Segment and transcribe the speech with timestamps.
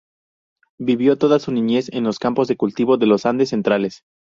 [0.79, 4.01] Vivió toda su niñez en los campos de cultivo de los andes centrales.